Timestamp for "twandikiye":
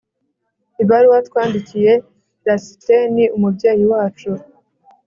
1.27-1.93